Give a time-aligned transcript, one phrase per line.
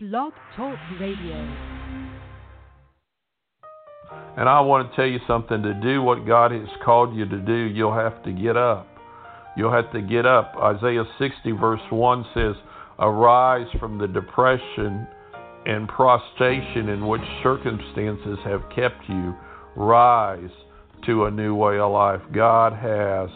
[0.00, 1.34] Blog Talk Radio.
[4.36, 7.38] And I want to tell you something to do what God has called you to
[7.38, 8.86] do, you'll have to get up.
[9.56, 10.54] You'll have to get up.
[10.62, 12.54] Isaiah 60, verse 1 says,
[13.00, 15.04] Arise from the depression
[15.66, 19.34] and prostration in which circumstances have kept you.
[19.74, 20.50] Rise
[21.06, 22.20] to a new way of life.
[22.32, 23.30] God has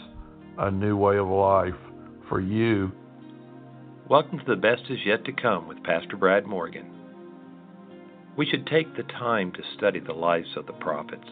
[0.59, 1.75] a new way of life
[2.29, 2.93] for you.
[4.13, 6.85] Welcome to The Best Is Yet to Come with Pastor Brad Morgan.
[8.37, 11.25] We should take the time to study the lives of the prophets.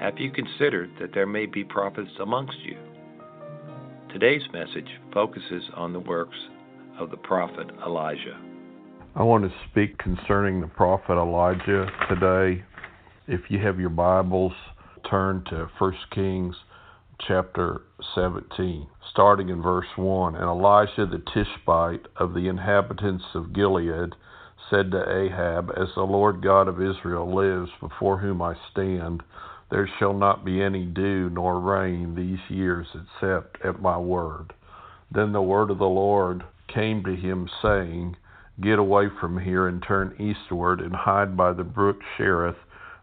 [0.00, 2.76] Have you considered that there may be prophets amongst you?
[4.12, 6.36] Today's message focuses on the works
[6.98, 8.40] of the prophet Elijah.
[9.14, 12.64] I want to speak concerning the prophet Elijah today.
[13.28, 14.52] If you have your Bibles,
[15.08, 16.56] turn to 1 Kings
[17.20, 17.82] chapter
[18.14, 20.34] 17, starting in verse 1.
[20.34, 24.14] And Elijah the Tishbite of the inhabitants of Gilead
[24.70, 29.22] said to Ahab, As the Lord God of Israel lives, before whom I stand,
[29.70, 34.52] there shall not be any dew nor rain these years except at my word.
[35.10, 38.16] Then the word of the Lord came to him, saying,
[38.60, 42.56] Get away from here and turn eastward and hide by the brook Cherith,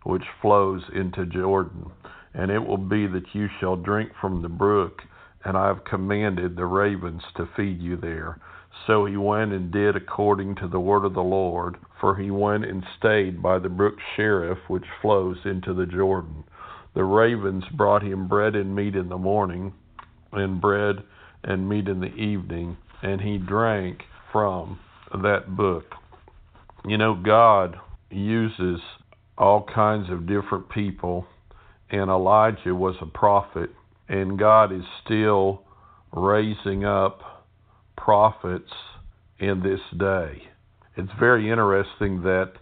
[0.03, 1.91] which flows into Jordan
[2.33, 5.01] and it will be that you shall drink from the brook,
[5.45, 8.39] and I have commanded the ravens to feed you there.
[8.87, 12.65] So he went and did according to the word of the Lord, for he went
[12.65, 16.43] and stayed by the brook Cherith, which flows into the Jordan.
[16.95, 19.73] The ravens brought him bread and meat in the morning,
[20.31, 21.03] and bread
[21.43, 24.79] and meat in the evening, and he drank from
[25.21, 25.85] that brook.
[26.85, 27.77] You know, God
[28.09, 28.79] uses
[29.37, 31.25] all kinds of different people
[31.93, 33.69] and Elijah was a prophet,
[34.09, 35.61] and God is still
[36.11, 37.45] raising up
[37.95, 38.71] prophets
[39.37, 40.41] in this day.
[40.97, 42.53] It's very interesting that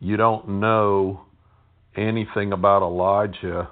[0.00, 1.22] you don't know
[1.96, 3.70] anything about Elijah,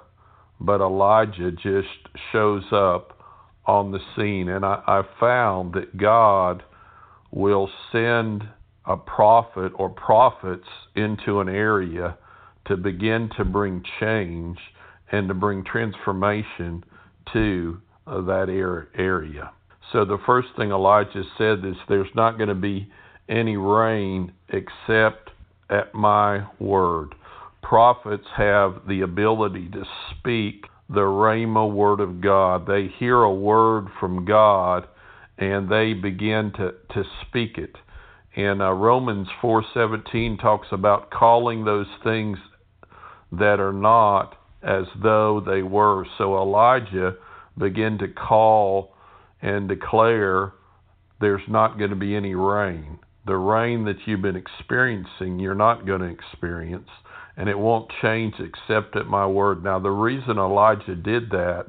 [0.59, 3.19] but Elijah just shows up
[3.67, 4.49] on the scene.
[4.49, 6.63] And I, I found that God
[7.29, 8.45] will send
[8.85, 12.17] a prophet or prophets into an area
[12.65, 14.57] to begin to bring change
[15.13, 16.83] and to bring transformation
[17.31, 19.51] to uh, that area.
[19.91, 22.91] So the first thing Elijah said is there's not going to be
[23.29, 25.29] any rain except
[25.69, 27.13] at my word.
[27.61, 32.65] Prophets have the ability to speak the Rhema word of God.
[32.67, 34.87] They hear a word from God
[35.37, 37.75] and they begin to, to speak it.
[38.35, 42.39] And uh, Romans 4:17 talks about calling those things
[43.31, 46.05] that are not as though they were.
[46.17, 47.15] So Elijah
[47.57, 48.93] began to call
[49.41, 50.53] and declare
[51.19, 52.99] there's not going to be any rain.
[53.25, 56.89] The rain that you've been experiencing, you're not going to experience,
[57.37, 59.63] and it won't change except at my word.
[59.63, 61.67] Now, the reason Elijah did that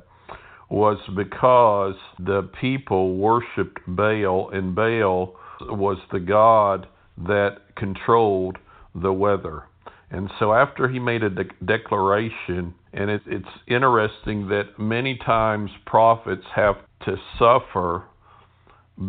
[0.70, 6.88] was because the people worshiped Baal, and Baal was the god
[7.18, 8.58] that controlled
[8.94, 9.64] the weather.
[10.10, 15.70] And so after he made a de- declaration, and it, it's interesting that many times
[15.84, 18.04] prophets have to suffer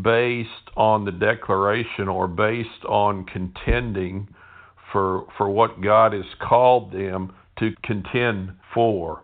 [0.01, 4.27] based on the declaration or based on contending
[4.91, 9.21] for for what God has called them to contend for.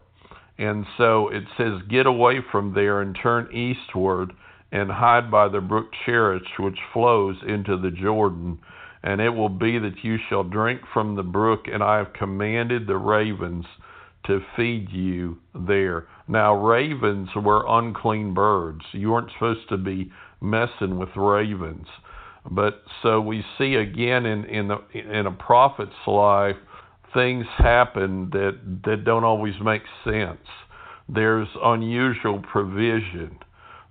[0.58, 4.32] And so it says, Get away from there and turn eastward
[4.72, 8.60] and hide by the brook Cherith, which flows into the Jordan
[9.04, 12.86] and it will be that you shall drink from the brook, and I have commanded
[12.86, 13.66] the ravens
[14.28, 16.08] to feed you there.
[16.28, 18.82] Now, ravens were unclean birds.
[18.92, 20.12] You weren't supposed to be
[20.42, 21.88] messing with ravens.
[22.50, 26.56] But so we see again in in, the, in a prophet's life,
[27.14, 30.48] things happen that that don't always make sense.
[31.08, 33.38] There's unusual provision.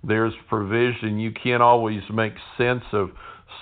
[0.03, 1.19] There's provision.
[1.19, 3.11] You can't always make sense of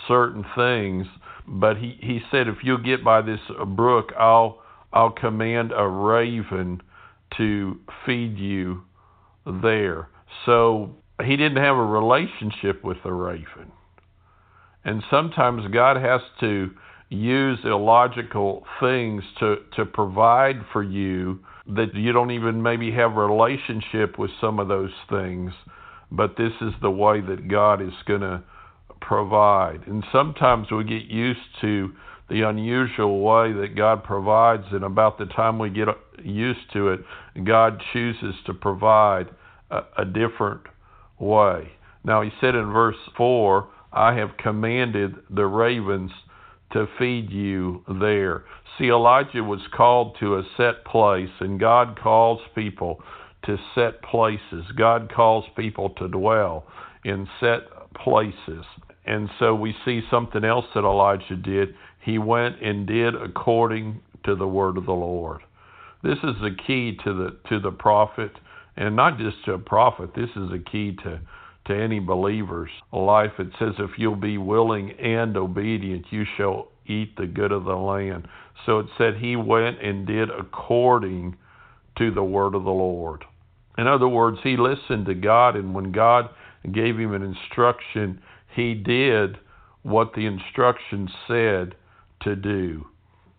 [0.08, 1.06] certain things
[1.50, 3.40] but he, he said, if you'll get by this
[3.76, 4.59] brook, I'll
[4.92, 6.82] I'll command a raven
[7.38, 8.84] to feed you
[9.46, 10.10] there.
[10.46, 13.72] So he didn't have a relationship with the raven.
[14.84, 16.72] And sometimes God has to
[17.10, 23.26] use illogical things to, to provide for you that you don't even maybe have a
[23.26, 25.52] relationship with some of those things.
[26.12, 28.44] But this is the way that God is going to
[29.02, 29.82] provide.
[29.86, 31.92] And sometimes we get used to
[32.30, 35.88] the unusual way that God provides, and about the time we get
[36.24, 37.00] used to it,
[37.44, 39.30] God chooses to provide
[39.72, 40.62] a, a different
[41.20, 41.72] way.
[42.04, 46.12] Now, he said in verse 4, I have commanded the ravens
[46.74, 48.46] to feed you there.
[48.78, 53.02] See, Elijah was called to a set place, and God calls people
[53.46, 54.66] to set places.
[54.78, 56.66] God calls people to dwell
[57.04, 57.62] in set
[57.96, 58.66] places.
[59.06, 61.70] And so we see something else that Elijah did.
[62.10, 65.42] He went and did according to the word of the Lord.
[66.02, 68.32] This is the key to the to the prophet,
[68.76, 70.16] and not just to a prophet.
[70.16, 71.20] This is the key to
[71.66, 73.34] to any believer's life.
[73.38, 77.78] It says, "If you'll be willing and obedient, you shall eat the good of the
[77.78, 78.28] land."
[78.66, 81.36] So it said he went and did according
[81.98, 83.24] to the word of the Lord.
[83.78, 86.30] In other words, he listened to God, and when God
[86.72, 89.38] gave him an instruction, he did
[89.84, 91.76] what the instruction said
[92.22, 92.86] to do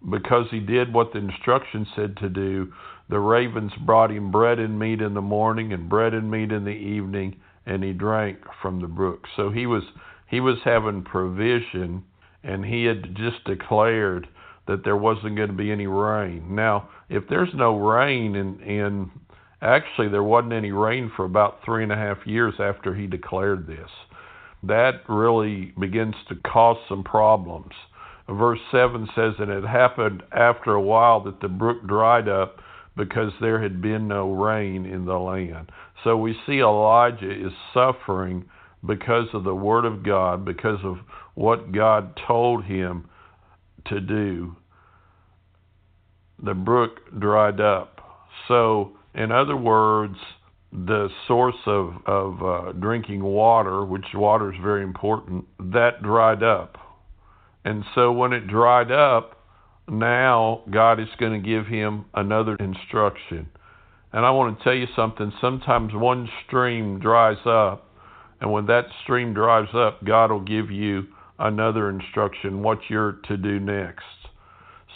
[0.08, 2.72] because he did what the instruction said to do,
[3.08, 6.64] the ravens brought him bread and meat in the morning and bread and meat in
[6.64, 7.36] the evening,
[7.66, 9.26] and he drank from the brook.
[9.36, 9.82] So he was
[10.28, 12.04] he was having provision,
[12.44, 14.28] and he had just declared
[14.66, 16.54] that there wasn't going to be any rain.
[16.54, 19.10] Now, if there's no rain, and and
[19.60, 23.66] actually there wasn't any rain for about three and a half years after he declared
[23.66, 23.90] this,
[24.62, 27.72] that really begins to cause some problems
[28.30, 32.60] verse 7 says, And it happened after a while that the brook dried up
[32.96, 35.70] because there had been no rain in the land.
[36.04, 38.44] So we see Elijah is suffering
[38.86, 40.98] because of the word of God, because of
[41.34, 43.08] what God told him
[43.86, 44.56] to do.
[46.42, 48.00] The brook dried up.
[48.48, 50.16] So, in other words,
[50.72, 56.78] the source of, of uh, drinking water, which water is very important, that dried up.
[57.64, 59.36] And so when it dried up,
[59.88, 63.48] now God is going to give him another instruction.
[64.12, 65.32] And I want to tell you something.
[65.40, 67.88] Sometimes one stream dries up,
[68.40, 71.06] and when that stream dries up, God will give you
[71.38, 74.04] another instruction what you're to do next.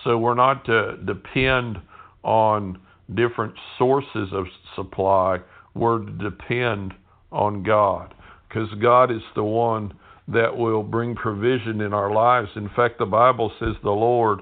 [0.02, 1.78] So we're not to depend
[2.22, 2.78] on
[3.14, 5.38] different sources of supply,
[5.74, 6.94] we're to depend
[7.30, 8.14] on God
[8.48, 9.92] because God is the one
[10.28, 12.48] that will bring provision in our lives.
[12.56, 14.40] In fact, the Bible says, The Lord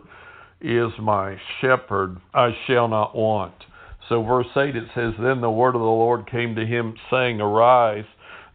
[0.60, 3.54] is my shepherd, I shall not want.
[4.08, 7.40] So, verse 8 it says, Then the word of the Lord came to him, saying,
[7.40, 8.04] Arise,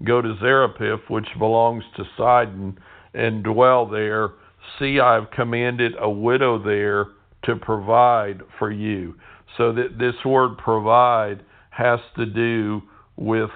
[0.04, 2.78] go to Zarephath, which belongs to Sidon,
[3.14, 4.32] and dwell there.
[4.80, 7.08] See, I have commanded a widow there
[7.44, 9.16] to provide for you.
[9.58, 12.82] So, that this word provide has to do
[13.16, 13.50] with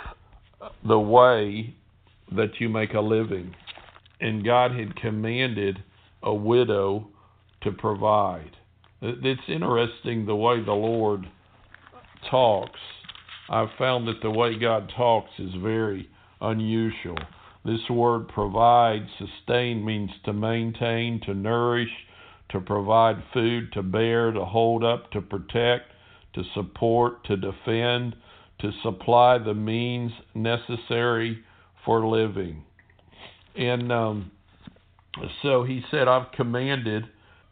[0.86, 1.76] the way
[2.32, 3.54] that you make a living
[4.22, 5.84] and God had commanded
[6.24, 7.08] a widow
[7.64, 8.52] to provide.
[9.02, 11.28] It's interesting the way the Lord
[12.30, 12.80] talks.
[13.50, 16.08] I've found that the way God talks is very
[16.40, 17.18] unusual.
[17.66, 21.92] This word provide, sustain means to maintain, to nourish,
[22.50, 25.92] to provide food, to bear, to hold up, to protect,
[26.34, 28.16] to support, to defend,
[28.60, 31.44] to supply the means necessary
[31.86, 32.64] for living.
[33.56, 34.32] And um,
[35.42, 37.06] so he said, I've commanded,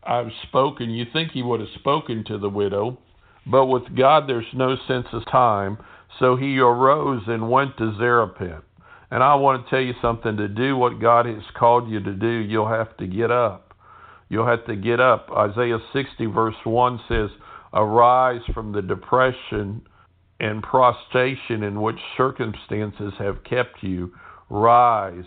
[0.04, 0.90] I've spoken.
[0.90, 3.00] You think he would have spoken to the widow,
[3.46, 5.78] but with God there's no sense of time.
[6.20, 8.64] So he arose and went to Zarephath.
[9.12, 12.14] And I want to tell you something to do what God has called you to
[12.14, 13.74] do, you'll have to get up.
[14.30, 15.30] You'll have to get up.
[15.36, 17.30] Isaiah 60, verse 1 says,
[17.74, 19.82] Arise from the depression
[20.40, 24.14] and prostration in which circumstances have kept you.
[24.50, 25.26] Rise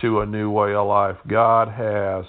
[0.00, 1.16] to a new way of life.
[1.28, 2.24] God has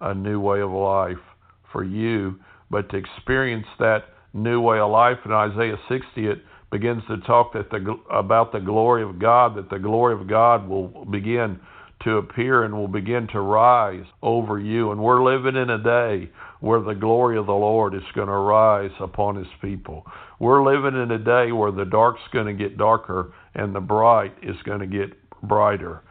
[0.00, 1.22] a new way of life
[1.70, 2.36] for you,
[2.70, 6.38] but to experience that new way of life in Isaiah 60, it
[6.70, 10.68] begins to talk that the, about the glory of God, that the glory of God
[10.68, 11.60] will begin
[12.04, 14.90] to appear and will begin to rise over you.
[14.90, 18.32] And we're living in a day where the glory of the Lord is going to
[18.32, 20.04] rise upon his people.
[20.40, 24.34] We're living in a day where the dark's going to get darker and the bright
[24.42, 25.10] is going to get
[25.42, 26.02] brighter.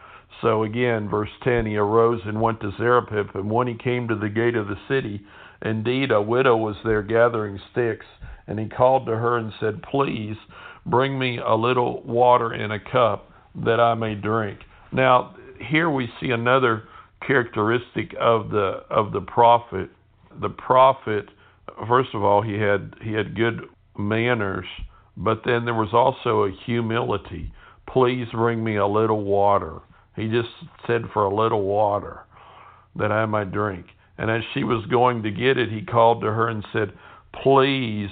[0.42, 4.16] So again, verse 10 He arose and went to Zarephath, and when he came to
[4.16, 5.22] the gate of the city,
[5.62, 8.06] indeed a widow was there gathering sticks.
[8.48, 10.36] And he called to her and said, Please
[10.86, 13.32] bring me a little water in a cup
[13.64, 14.60] that I may drink.
[14.92, 15.36] Now,
[15.70, 16.84] here we see another
[17.26, 19.90] characteristic of the of the prophet.
[20.42, 21.26] The prophet,
[21.88, 23.62] first of all, he had he had good
[23.98, 24.66] manners,
[25.16, 27.54] but then there was also a humility.
[27.88, 29.82] Please bring me a little water.
[30.16, 30.50] He just
[30.88, 32.22] said, For a little water
[32.96, 33.86] that I might drink.
[34.18, 36.94] And as she was going to get it, he called to her and said,
[37.44, 38.10] Please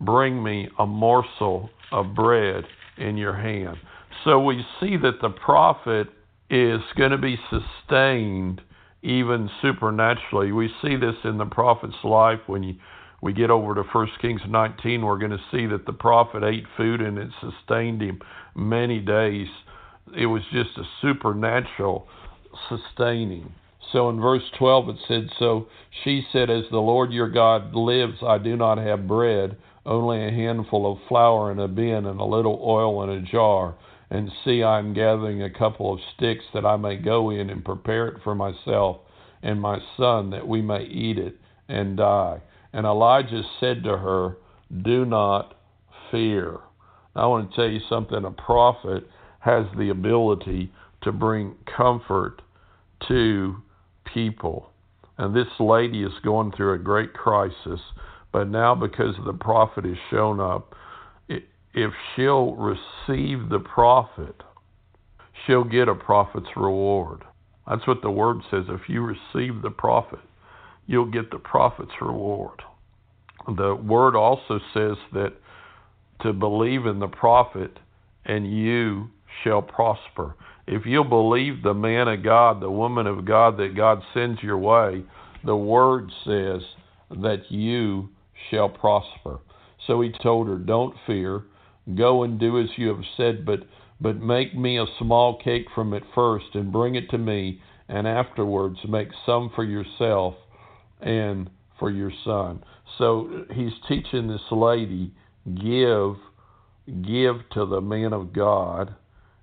[0.00, 2.64] bring me a morsel of bread
[2.98, 3.76] in your hand.
[4.24, 6.08] So we see that the prophet
[6.50, 8.60] is going to be sustained
[9.02, 10.52] even supernaturally.
[10.52, 12.74] We see this in the prophet's life when you,
[13.22, 15.04] we get over to 1 Kings 19.
[15.04, 18.20] We're going to see that the prophet ate food and it sustained him
[18.54, 19.48] many days.
[20.16, 22.06] It was just a supernatural
[22.68, 23.52] sustaining.
[23.92, 25.68] So in verse 12 it said, So
[26.04, 30.30] she said, As the Lord your God lives, I do not have bread, only a
[30.30, 33.74] handful of flour in a bin and a little oil in a jar.
[34.10, 37.64] And see, I am gathering a couple of sticks that I may go in and
[37.64, 38.98] prepare it for myself
[39.42, 41.36] and my son, that we may eat it
[41.68, 42.40] and die.
[42.72, 44.36] And Elijah said to her,
[44.82, 45.54] Do not
[46.10, 46.58] fear.
[47.14, 49.04] I want to tell you something a prophet
[49.48, 50.70] has the ability
[51.02, 52.42] to bring comfort
[53.08, 53.56] to
[54.12, 54.70] people.
[55.16, 57.80] And this lady is going through a great crisis,
[58.30, 60.74] but now because the prophet has shown up,
[61.28, 64.34] if she'll receive the prophet,
[65.46, 67.24] she'll get a prophet's reward.
[67.66, 68.64] That's what the word says.
[68.68, 70.20] If you receive the prophet,
[70.86, 72.62] you'll get the prophet's reward.
[73.56, 75.32] The word also says that
[76.22, 77.78] to believe in the prophet
[78.24, 79.08] and you
[79.42, 80.34] shall prosper.
[80.66, 84.58] If you'll believe the man of God, the woman of God that God sends your
[84.58, 85.02] way,
[85.44, 86.62] the word says
[87.10, 88.10] that you
[88.50, 89.40] shall prosper.
[89.86, 91.44] So he told her, Don't fear,
[91.94, 93.60] go and do as you have said, but
[94.00, 98.06] but make me a small cake from it first and bring it to me, and
[98.06, 100.34] afterwards make some for yourself
[101.00, 102.62] and for your son.
[102.96, 105.12] So he's teaching this lady
[105.46, 106.16] give
[107.02, 108.94] give to the man of God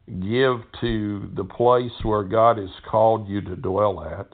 [0.08, 4.28] give to the place where God has called you to dwell at.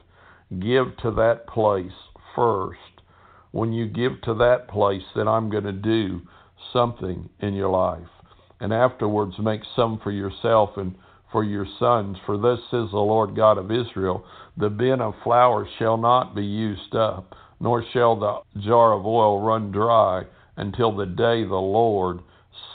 [0.60, 1.92] Give to that place
[2.36, 2.78] first.
[3.52, 6.22] When you give to that place, then I'm going to do
[6.72, 8.08] something in your life.
[8.60, 10.94] And afterwards, make some for yourself and
[11.32, 12.18] for your sons.
[12.26, 14.24] For thus says the Lord God of Israel
[14.56, 19.40] The bin of flour shall not be used up, nor shall the jar of oil
[19.40, 20.24] run dry
[20.56, 22.20] until the day the Lord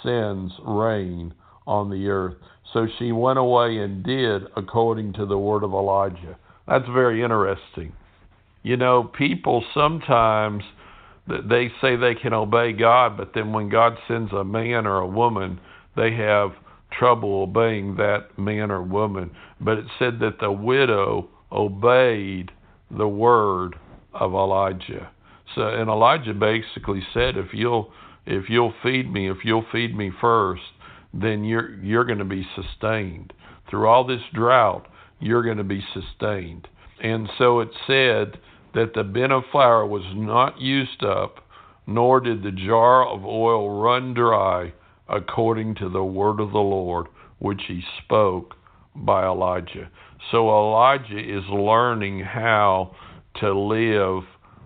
[0.03, 1.33] sends rain
[1.67, 2.35] on the earth.
[2.77, 6.37] So she went away and did according to the word of Elijah.
[6.67, 7.91] That's very interesting.
[8.61, 10.63] You know, people sometimes
[11.27, 15.07] they say they can obey God, but then when God sends a man or a
[15.07, 15.59] woman,
[15.95, 16.51] they have
[16.91, 19.31] trouble obeying that man or woman.
[19.59, 22.51] But it said that the widow obeyed
[22.95, 23.75] the word
[24.13, 25.09] of Elijah.
[25.55, 27.91] So and Elijah basically said if you'll
[28.27, 30.61] if you'll feed me, if you'll feed me first,
[31.13, 33.33] then you're you're going to be sustained
[33.69, 34.87] through all this drought.
[35.19, 36.67] You're going to be sustained.
[37.01, 38.39] And so it said
[38.73, 41.45] that the bin of flour was not used up,
[41.85, 44.73] nor did the jar of oil run dry,
[45.09, 47.07] according to the word of the Lord,
[47.39, 48.55] which he spoke
[48.95, 49.89] by Elijah.
[50.31, 52.95] So Elijah is learning how
[53.39, 54.23] to live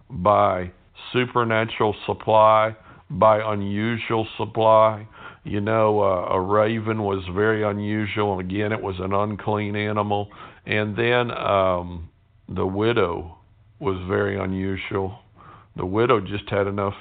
[0.10, 0.72] by
[1.14, 2.76] supernatural supply,
[3.10, 5.08] by unusual supply,
[5.44, 10.30] you know, uh, a raven was very unusual, and again, it was an unclean animal.
[10.66, 12.10] And then um,
[12.48, 13.38] the widow
[13.80, 15.20] was very unusual.
[15.76, 16.94] The widow just had enough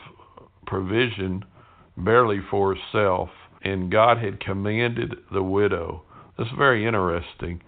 [0.66, 1.44] provision,
[1.98, 3.28] barely for herself,
[3.62, 6.02] and God had commanded the widow.
[6.38, 7.60] That's very interesting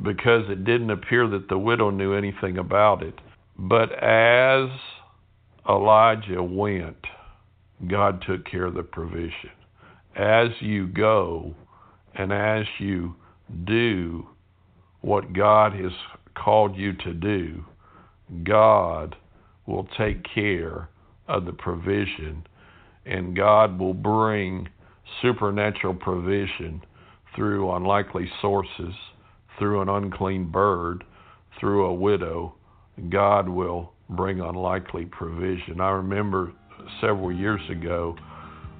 [0.00, 3.20] because it didn't appear that the widow knew anything about it.
[3.58, 4.68] But as
[5.68, 6.96] Elijah went,
[7.88, 9.50] God took care of the provision
[10.16, 11.54] as you go
[12.14, 13.14] and as you
[13.64, 14.26] do
[15.00, 15.92] what God has
[16.34, 17.64] called you to do,
[18.44, 19.16] God
[19.66, 20.88] will take care
[21.28, 22.46] of the provision
[23.06, 24.68] and God will bring
[25.20, 26.82] supernatural provision
[27.34, 28.94] through unlikely sources,
[29.58, 31.04] through an unclean bird,
[31.58, 32.54] through a widow.
[33.08, 35.80] God will bring unlikely provision.
[35.80, 36.52] I remember
[37.00, 38.16] several years ago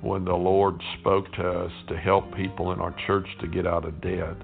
[0.03, 3.85] when the Lord spoke to us to help people in our church to get out
[3.85, 4.37] of debt,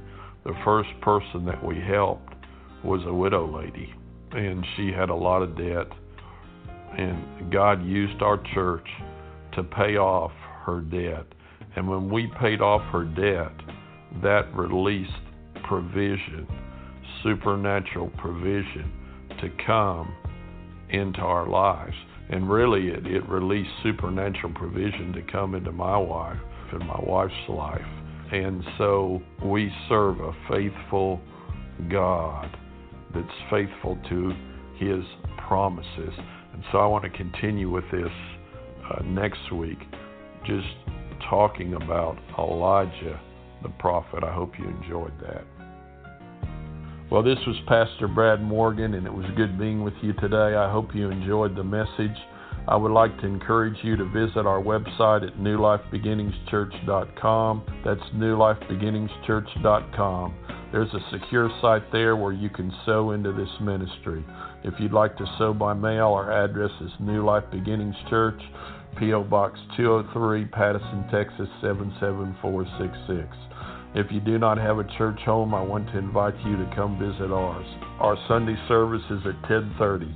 [0.45, 2.33] the first person that we helped
[2.85, 3.93] was a widow lady.
[4.31, 5.89] And she had a lot of debt.
[6.97, 8.87] And God used our church
[9.57, 10.33] to pay off
[10.65, 11.27] her debt.
[11.77, 13.53] And when we paid off her debt,
[14.23, 15.11] that released
[15.65, 16.47] provision,
[17.23, 18.93] supernatural provision
[19.41, 20.15] to come
[20.91, 21.97] into our lives.
[22.31, 26.39] And really, it, it released supernatural provision to come into my wife
[26.73, 27.81] and my wife's life.
[28.33, 31.21] And so we serve a faithful
[31.91, 32.55] God
[33.15, 34.33] that's faithful to
[34.77, 35.03] his
[35.49, 36.13] promises.
[36.53, 38.13] And so I want to continue with this
[38.91, 39.79] uh, next week,
[40.45, 40.67] just
[41.31, 43.21] talking about Elijah
[43.63, 44.23] the prophet.
[44.23, 45.45] I hope you enjoyed that.
[47.11, 50.55] Well, this was Pastor Brad Morgan, and it was good being with you today.
[50.55, 52.19] I hope you enjoyed the message.
[52.69, 57.63] I would like to encourage you to visit our website at newlifebeginningschurch.com.
[57.83, 60.35] That's newlifebeginningschurch.com.
[60.71, 64.23] There's a secure site there where you can sow into this ministry.
[64.65, 68.39] If you'd like to sow by mail, our address is New Life Beginnings Church,
[68.99, 69.25] P.O.
[69.25, 73.48] Box 203, Pattison, Texas 77466.
[73.99, 77.01] If you do not have a church home, I want to invite you to come
[77.01, 77.67] visit ours.
[77.99, 80.07] Our Sunday service is at 1030.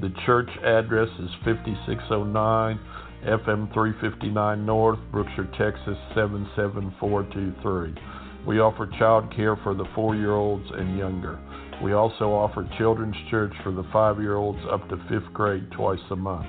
[0.00, 2.78] The church address is 5609
[3.26, 8.46] FM 359 North, Brookshire, Texas 77423.
[8.46, 11.40] We offer child care for the four year olds and younger.
[11.82, 15.98] We also offer children's church for the five year olds up to fifth grade twice
[16.12, 16.46] a month.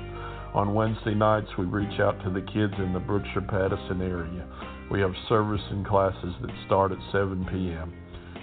[0.54, 4.48] On Wednesday nights, we reach out to the kids in the Brookshire Pattison area.
[4.92, 7.94] We have service and classes that start at 7 p.m.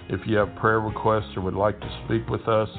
[0.09, 2.69] If you have prayer requests or would like to speak with us,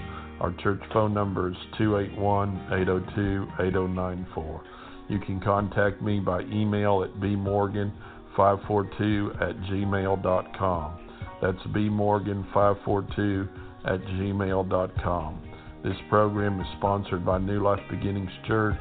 [0.40, 4.64] our church phone number is 281 802 8094.
[5.08, 10.98] You can contact me by email at bmorgan542 at gmail.com.
[11.40, 13.48] That's bmorgan542
[13.86, 15.40] at gmail.com.
[15.82, 18.80] This program is sponsored by New Life Beginnings Church.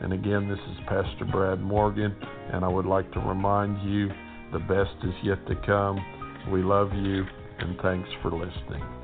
[0.00, 2.16] And again, this is Pastor Brad Morgan,
[2.52, 4.10] and I would like to remind you
[4.54, 5.98] the best is yet to come.
[6.52, 7.24] We love you,
[7.58, 9.03] and thanks for listening.